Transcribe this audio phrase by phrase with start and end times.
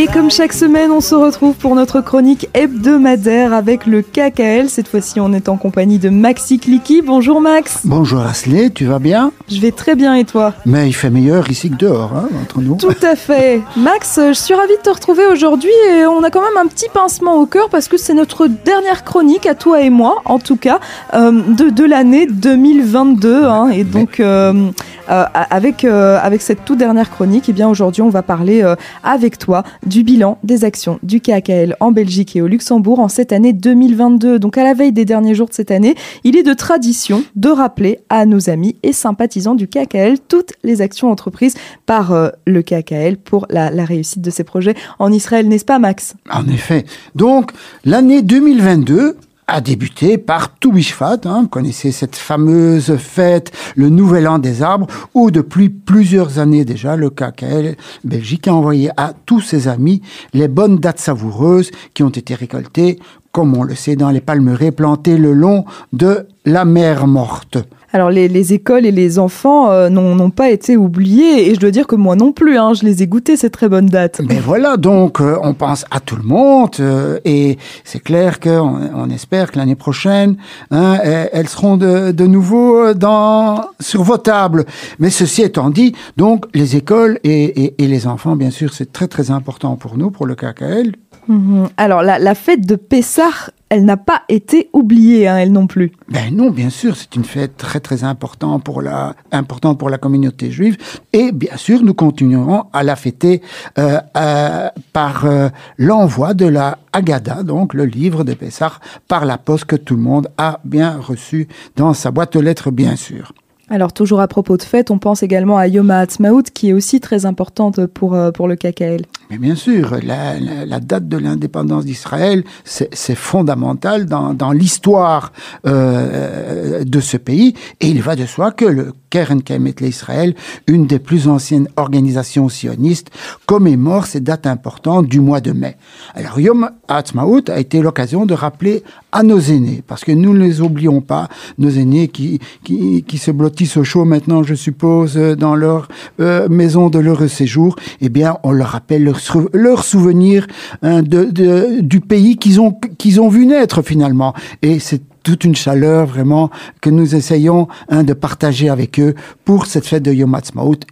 [0.00, 4.70] Et comme chaque semaine, on se retrouve pour notre chronique hebdomadaire avec le KKL.
[4.70, 7.02] Cette fois-ci, on est en compagnie de Maxi Clicky.
[7.02, 7.80] Bonjour Max.
[7.84, 9.30] Bonjour Asley, tu vas bien?
[9.50, 10.54] Je vais très bien et toi?
[10.64, 12.76] Mais il fait meilleur ici que dehors, hein, entre nous.
[12.76, 13.60] Tout à fait.
[13.76, 16.88] Max, je suis ravie de te retrouver aujourd'hui et on a quand même un petit
[16.88, 20.56] pincement au cœur parce que c'est notre dernière chronique, à toi et moi en tout
[20.56, 20.80] cas,
[21.12, 23.44] euh, de, de l'année 2022.
[23.44, 24.70] Hein, et donc, euh,
[25.10, 28.64] euh, avec, avec cette toute dernière chronique, eh bien aujourd'hui, on va parler
[29.04, 33.32] avec toi du bilan des actions du KKL en Belgique et au Luxembourg en cette
[33.32, 34.38] année 2022.
[34.38, 37.48] Donc à la veille des derniers jours de cette année, il est de tradition de
[37.48, 42.62] rappeler à nos amis et sympathisants du KKL toutes les actions entreprises par euh, le
[42.62, 46.14] KKL pour la, réussite de ces projets en Israël, n'est-ce pas Max?
[46.30, 46.84] En effet.
[47.16, 47.50] Donc,
[47.84, 49.16] l'année 2022
[49.50, 54.86] a débuté par Toubishvat, hein, vous connaissez cette fameuse fête, le Nouvel An des arbres,
[55.12, 60.02] où depuis plusieurs années déjà, le KKL Belgique a envoyé à tous ses amis
[60.32, 63.00] les bonnes dates savoureuses qui ont été récoltées,
[63.32, 67.58] comme on le sait, dans les palmeraies plantées le long de la mer morte.
[67.92, 71.72] Alors les, les écoles et les enfants euh, n'ont pas été oubliés et je dois
[71.72, 74.20] dire que moi non plus, hein, je les ai goûtés ces très bonnes dates.
[74.28, 78.78] Mais voilà, donc euh, on pense à tout le monde euh, et c'est clair qu'on
[78.94, 80.36] on espère que l'année prochaine,
[80.70, 84.66] hein, elles elles seront de, de nouveau euh, dans, sur vos tables.
[85.00, 88.92] Mais ceci étant dit, donc les écoles et, et, et les enfants, bien sûr, c'est
[88.92, 90.94] très très important pour nous, pour le KKL.
[91.28, 91.68] Mhm.
[91.76, 95.92] Alors la, la fête de Pessah, elle n'a pas été oubliée, hein, elle non plus.
[96.08, 99.98] Ben non, bien sûr, c'est une fête très très importante pour la importante pour la
[99.98, 100.76] communauté juive
[101.12, 103.42] et bien sûr nous continuerons à la fêter
[103.78, 108.72] euh, euh, par euh, l'envoi de la Haggadah, donc le livre de Pessah
[109.06, 111.46] par la poste que tout le monde a bien reçu
[111.76, 113.32] dans sa boîte aux lettres bien sûr.
[113.72, 116.98] Alors toujours à propos de fête, on pense également à Yom HaAtzmaut qui est aussi
[116.98, 119.02] très importante pour, euh, pour le KKL.
[119.30, 125.32] Mais bien sûr, la, date de l'indépendance d'Israël, c'est fondamental dans, dans l'histoire
[125.68, 127.54] euh, de ce pays.
[127.80, 130.34] Et il va de soi que le Keren Kaemet l'Israël,
[130.66, 133.10] une des plus anciennes organisations sionistes,
[133.46, 135.76] commémore ces dates importantes du mois de mai.
[136.14, 138.82] Alors Yom Ha'atzmaut a été l'occasion de rappeler
[139.12, 141.28] à nos aînés, parce que nous ne les oublions pas,
[141.58, 145.88] nos aînés qui, qui, qui se blottissent au chaud maintenant, je suppose, euh, dans leur
[146.20, 150.46] euh, maison de leur séjour, eh bien, on leur rappelle leur, sou- leur souvenir
[150.82, 154.34] hein, de, du pays qu'ils ont, qu'ils ont vu naître finalement.
[154.62, 156.50] Et c'est toute une chaleur vraiment
[156.80, 159.14] que nous essayons hein, de partager avec eux
[159.44, 160.36] pour cette fête de Yom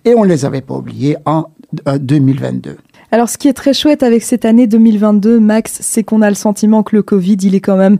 [0.04, 1.46] et on les avait pas oubliés en
[1.88, 2.76] euh, 2022.
[3.10, 6.34] Alors ce qui est très chouette avec cette année 2022, Max, c'est qu'on a le
[6.36, 7.96] sentiment que le Covid, il est quand même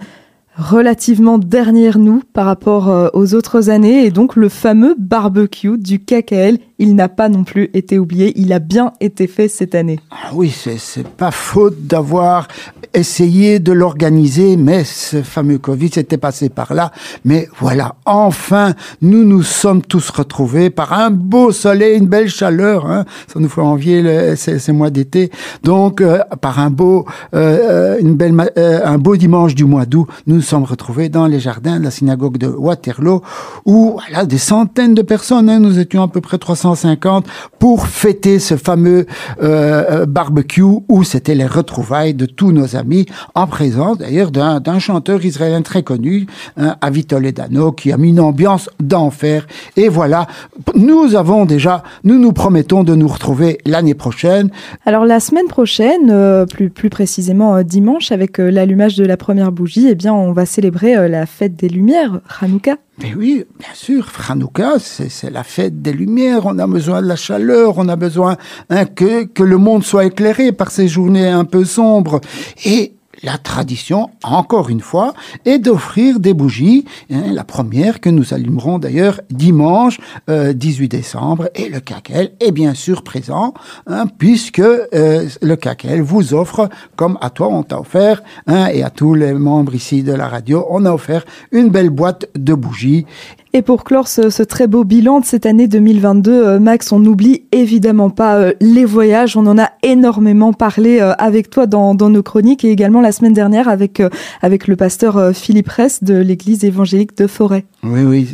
[0.59, 6.01] relativement derrière nous par rapport euh, aux autres années et donc le fameux barbecue du
[6.01, 10.01] KKL, il n'a pas non plus été oublié, il a bien été fait cette année.
[10.11, 12.49] Ah oui, c'est pas faute d'avoir
[12.95, 16.93] essayé de l'organiser, mais ce fameux Covid s'était passé par là.
[17.25, 22.87] Mais voilà, enfin, nous nous sommes tous retrouvés par un beau soleil, une belle chaleur.
[22.87, 25.31] Hein, ça nous fait envier ces, mois d'été.
[25.63, 30.41] Donc, euh, par un beau, euh, une belle, un beau dimanche du mois d'août, nous
[30.49, 33.21] sommes retrouvés dans les jardins de la synagogue de Waterloo,
[33.67, 35.51] où voilà des centaines de personnes.
[35.51, 37.27] Hein, nous étions à peu près 350
[37.59, 39.07] pour fêter ce fameux
[39.43, 44.79] euh, euh, barbecue où c'était les retrouvailles de tous nos amis, en présence d'ailleurs d'un
[44.79, 46.27] chanteur israélien très connu,
[46.57, 46.77] hein,
[47.07, 49.47] Toledano, qui a mis une ambiance d'enfer.
[49.77, 50.27] Et voilà,
[50.75, 54.51] nous avons déjà, nous nous promettons de nous retrouver l'année prochaine.
[54.87, 59.89] Alors la semaine prochaine, euh, plus, plus précisément dimanche, avec l'allumage de la première bougie,
[59.91, 62.77] eh bien on va célébrer euh, la fête des Lumières, Hanouka.
[63.01, 66.47] Mais oui, bien sûr, Hanouka, c'est c'est la fête des lumières.
[66.47, 68.37] On a besoin de la chaleur, on a besoin
[68.71, 72.21] hein, que, que le monde soit éclairé par ces journées un peu sombres.
[72.65, 75.15] Et la tradition, encore une fois,
[75.45, 76.85] est d'offrir des bougies.
[77.11, 79.99] hein, la première que nous allumerons d'ailleurs dimanche
[80.29, 81.51] euh, 18 décembre.
[81.55, 83.55] Et le CACEL est bien sûr présent,
[83.87, 88.83] hein, puisque euh, le CACEL vous offre, comme à toi on t'a offert, hein, et
[88.83, 92.55] à tous les membres ici de la radio, on a offert une belle boîte de
[92.55, 93.07] bougies.
[93.55, 97.45] Et pour clore ce, très beau bilan de cette année 2022, euh, Max, on n'oublie
[97.51, 99.39] évidemment pas euh, les voyages.
[99.39, 103.33] On en a énormément parlé euh, avec toi dans, nos chroniques et également la semaine
[103.33, 104.03] dernière avec,
[104.43, 107.65] avec le pasteur Philippe Ress de l'église évangélique de Forêt.
[107.83, 108.29] Oui, oui,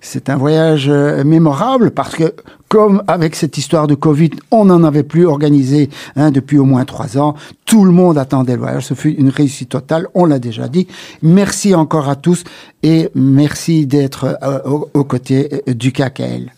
[0.00, 0.90] c'est- un voyage
[1.24, 2.34] mémorable parce que,
[2.68, 6.84] comme avec cette histoire de Covid, on n'en avait plus organisé hein, depuis au moins
[6.84, 7.34] trois ans.
[7.64, 8.86] Tout le monde attendait le voyage.
[8.86, 10.86] Ce fut une réussite totale, on l'a déjà dit.
[11.22, 12.44] Merci encore à tous
[12.82, 16.52] et merci d'être euh, au- aux côtés euh, du KKL.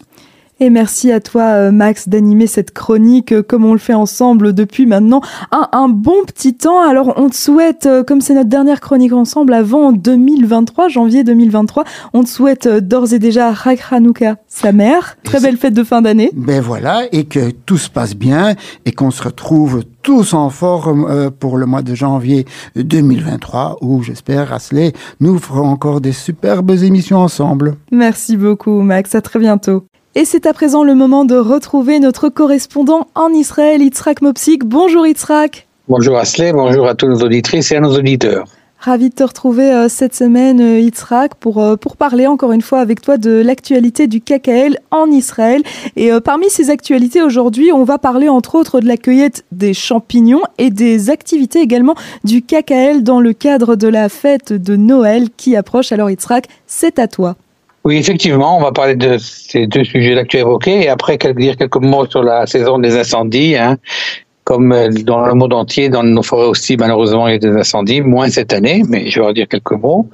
[0.62, 4.52] Et merci à toi, euh, Max, d'animer cette chronique euh, comme on le fait ensemble
[4.52, 6.82] depuis maintenant un, bon petit temps.
[6.82, 11.84] Alors, on te souhaite, euh, comme c'est notre dernière chronique ensemble avant 2023, janvier 2023,
[12.12, 15.16] on te souhaite d'ores et déjà Rak Hanouka, sa mère.
[15.24, 16.30] Très belle fête de fin d'année.
[16.34, 18.54] Ben voilà, et que tout se passe bien
[18.84, 22.44] et qu'on se retrouve tous en forme pour le mois de janvier
[22.76, 27.76] 2023 où, j'espère, Asley, nous ferons encore des superbes émissions ensemble.
[27.90, 29.14] Merci beaucoup, Max.
[29.14, 29.89] À très bientôt.
[30.16, 34.64] Et c'est à présent le moment de retrouver notre correspondant en Israël, Yitzhak Mopsik.
[34.64, 35.68] Bonjour Yitzhak.
[35.86, 38.46] Bonjour Asley, bonjour à tous nos auditrices et à nos auditeurs.
[38.80, 42.80] Ravi de te retrouver euh, cette semaine, euh, pour, euh, pour parler encore une fois
[42.80, 45.62] avec toi de l'actualité du KKL en Israël.
[45.94, 50.42] Et parmi ces actualités aujourd'hui, on va parler entre autres de la cueillette des champignons
[50.58, 55.54] et des activités également du KKL dans le cadre de la fête de Noël qui
[55.54, 55.92] approche.
[55.92, 57.36] Alors Yitzhak, c'est à toi.
[57.84, 61.16] Oui, effectivement, on va parler de ces deux sujets-là que tu as évoqués et après
[61.16, 63.56] dire quelques mots sur la saison des incendies.
[63.56, 63.78] Hein.
[64.44, 67.56] Comme euh, dans le monde entier, dans nos forêts aussi, malheureusement, il y a des
[67.56, 70.10] incendies, moins cette année, mais je vais en dire quelques mots.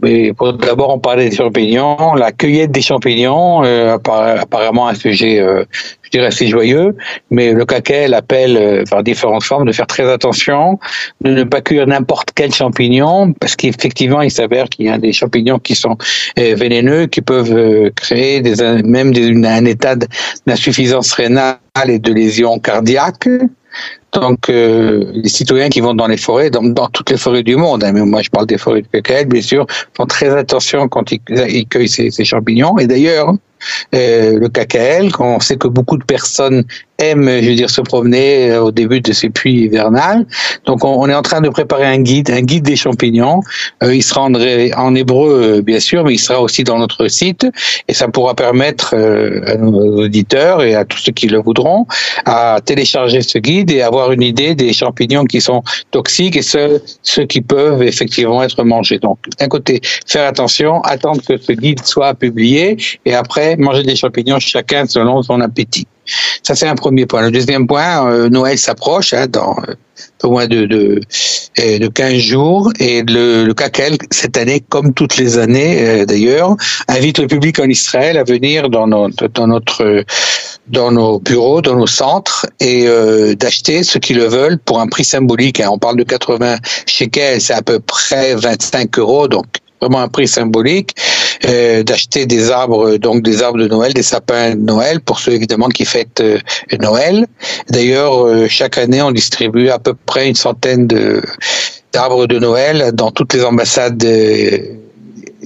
[0.00, 2.14] Mais pour d'abord, on parlait des champignons.
[2.14, 5.64] La cueillette des champignons, euh, apparemment un sujet, euh,
[6.02, 6.96] je dirais, assez joyeux.
[7.30, 10.78] Mais le CACEL appelle euh, par différentes formes de faire très attention,
[11.20, 15.12] de ne pas cueillir n'importe quel champignon, parce qu'effectivement, il s'avère qu'il y a des
[15.12, 15.98] champignons qui sont
[16.38, 19.94] euh, vénéneux, qui peuvent euh, créer des, même des, un état
[20.46, 23.28] d'insuffisance rénale et de lésions cardiaques.
[24.12, 27.56] Donc, euh, les citoyens qui vont dans les forêts, dans, dans toutes les forêts du
[27.56, 29.66] monde, hein, mais moi je parle des forêts de cacao, bien sûr,
[29.96, 32.76] font très attention quand ils, ils cueillent ces, ces champignons.
[32.78, 33.34] Et d'ailleurs,
[33.94, 36.64] euh, le KKL, quand on sait que beaucoup de personnes
[37.10, 40.26] je veux dire, se promener euh, au début de ces pluies hivernales.
[40.66, 43.40] Donc, on, est en train de préparer un guide, un guide des champignons.
[43.82, 47.46] Euh, il sera en, hébreu, bien sûr, mais il sera aussi dans notre site,
[47.88, 51.86] et ça pourra permettre à nos auditeurs et à tous ceux qui le voudront
[52.24, 56.82] à télécharger ce guide et avoir une idée des champignons qui sont toxiques et ceux,
[57.02, 58.98] ceux qui peuvent effectivement être mangés.
[58.98, 63.96] Donc, d'un côté, faire attention, attendre que ce guide soit publié, et après manger des
[63.96, 65.86] champignons chacun selon son appétit.
[66.42, 67.22] Ça, c'est un premier point.
[67.22, 69.74] Le deuxième point, euh, Noël s'approche hein, dans euh,
[70.18, 71.00] peu moins de, de,
[71.60, 73.54] euh, de 15 jours et le, le
[74.10, 76.56] cette année, comme toutes les années d'ailleurs,
[76.88, 80.04] invite le public en Israël à venir dans notre, dans notre
[80.68, 82.86] dans nos bureaux, dans nos centres et
[83.36, 85.60] d'acheter ce qu'ils le veulent pour un prix symbolique.
[85.60, 85.68] Hein.
[85.70, 86.56] On parle de 80
[86.86, 89.46] shekels, c'est à peu près 25 euros, donc
[89.82, 90.94] vraiment un prix symbolique,
[91.44, 95.32] euh, d'acheter des arbres, donc des arbres de Noël, des sapins de Noël, pour ceux
[95.32, 96.38] évidemment qui fêtent euh,
[96.80, 97.26] Noël.
[97.68, 100.86] D'ailleurs, euh, chaque année, on distribue à peu près une centaine
[101.92, 103.98] d'arbres de Noël dans toutes les ambassades,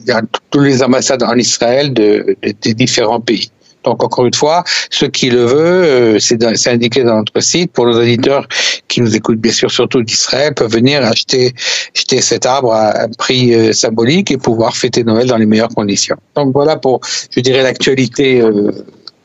[0.06, 3.50] dans toutes les ambassades en Israël de, de, des différents pays.
[3.86, 7.72] Donc encore une fois, ceux qui le veulent, c'est indiqué dans notre site.
[7.72, 8.46] Pour nos auditeurs
[8.88, 11.54] qui nous écoutent bien sûr surtout d'Israël, peuvent venir acheter,
[11.94, 15.74] acheter cet arbre à un prix euh, symbolique et pouvoir fêter Noël dans les meilleures
[15.74, 16.16] conditions.
[16.34, 17.00] Donc voilà pour,
[17.30, 18.72] je dirais, l'actualité euh,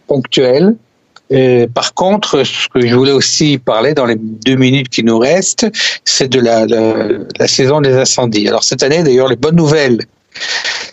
[0.08, 0.76] ponctuelle.
[1.74, 5.68] par contre, ce que je voulais aussi parler dans les deux minutes qui nous restent,
[6.06, 7.08] c'est de la, la,
[7.40, 8.48] la, saison des incendies.
[8.48, 10.00] Alors cette année, d'ailleurs, les bonnes nouvelles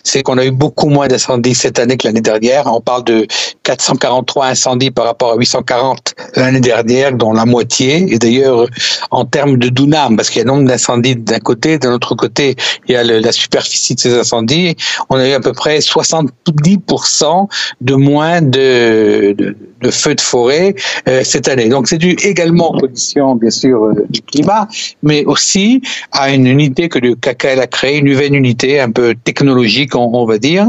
[0.03, 2.67] c'est qu'on a eu beaucoup moins d'incendies cette année que l'année dernière.
[2.67, 3.27] On parle de
[3.63, 8.13] 443 incendies par rapport à 840 l'année dernière, dont la moitié.
[8.13, 8.67] Et d'ailleurs,
[9.11, 12.55] en termes de Dunam, parce qu'il y a nombre d'incendies d'un côté, de l'autre côté,
[12.87, 14.75] il y a la superficie de ces incendies,
[15.09, 17.47] on a eu à peu près 70%
[17.81, 19.55] de moins de, de,
[19.91, 20.75] feux de forêt
[21.07, 21.69] euh, cette année.
[21.69, 24.67] Donc c'est dû également aux conditions, bien sûr, euh, du climat,
[25.03, 25.81] mais aussi
[26.11, 30.25] à une unité que le KKL a créée, une nouvelle unité un peu technologique, on,
[30.25, 30.67] va dire,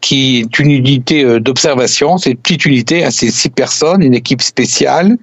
[0.00, 2.18] qui est une unité euh, d'observation.
[2.18, 5.16] C'est une petite unité, à ces six personnes, une équipe spéciale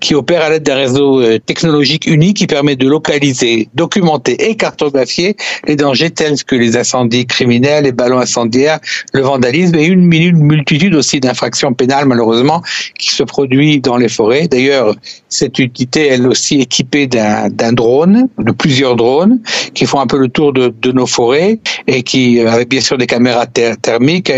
[0.00, 4.56] qui opère à l'aide d'un réseau euh, technologique unique qui permet de localiser, documenter et
[4.56, 5.36] cartographier
[5.66, 8.80] les dangers tels que les incendies criminels, les ballons incendiaires,
[9.12, 12.62] le vandalisme et une multitude aussi d'infractions pénales malheureusement
[12.98, 14.48] qui se produisent dans les forêts.
[14.48, 14.94] D'ailleurs,
[15.28, 19.40] cette unité, elle aussi équipée d'un drone, de plusieurs drones,
[19.74, 22.80] qui font un peu le tour de, de nos forêts et qui euh, avec bien
[22.80, 24.32] sûr des caméras thermiques,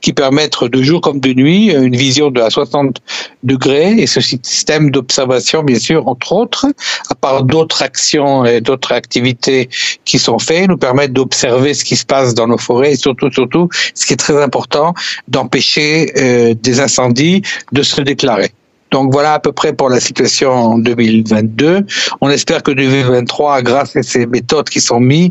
[0.00, 2.98] qui permettent de jour comme de nuit une vision de à 60
[3.42, 3.92] degrés.
[3.98, 6.66] Et ce système d'observation, bien sûr, entre autres,
[7.10, 9.68] à part d'autres actions et d'autres activités
[10.04, 13.30] qui sont faites, nous permettent d'observer ce qui se passe dans nos forêts et surtout,
[13.30, 14.94] surtout, ce qui est très important,
[15.28, 17.42] d'empêcher euh, des incendies
[17.72, 18.52] de se déclarer.
[18.92, 21.86] Donc voilà à peu près pour la situation en 2022.
[22.20, 25.30] On espère que 2023, grâce à ces méthodes qui sont mises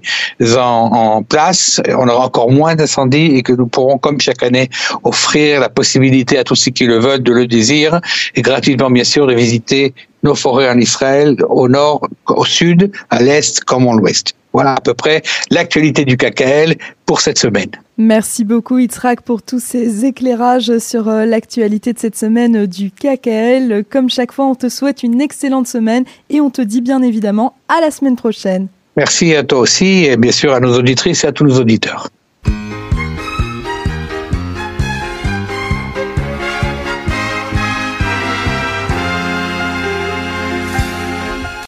[0.58, 4.68] en, place, on aura encore moins d'incendies et que nous pourrons, comme chaque année,
[5.04, 8.02] offrir la possibilité à tous ceux qui le veulent, de le désir,
[8.36, 13.22] et gratuitement bien sûr de visiter nos forêts en Israël, au nord, au sud, à
[13.22, 14.34] l'est comme en l'ouest.
[14.54, 17.70] Voilà à peu près l'actualité du KKL pour cette semaine.
[17.98, 23.84] Merci beaucoup Itzrak pour tous ces éclairages sur euh, l'actualité de cette semaine du KKL.
[23.90, 27.56] Comme chaque fois, on te souhaite une excellente semaine et on te dit bien évidemment
[27.68, 28.68] à la semaine prochaine.
[28.98, 32.10] Merci à toi aussi et bien sûr à nos auditrices et à tous nos auditeurs.